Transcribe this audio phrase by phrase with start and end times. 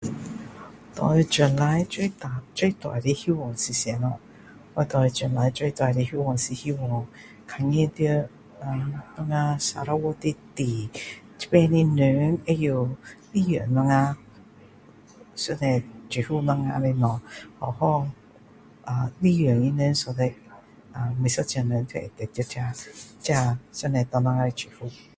[0.00, 0.12] 对
[0.94, 4.20] 对将来最大的帮助是什么
[4.74, 6.52] 我对将来最大的希望是
[7.46, 8.28] 看见到
[8.60, 10.90] 呃我们 Sarawak 的地
[11.38, 12.94] 这边的人会懂
[15.34, 17.20] 知道上帝祝福我们的东西别的
[17.58, 18.08] 好好
[19.20, 20.34] 利用每一个人都会
[21.24, 24.90] 这这上帝给我们的祝福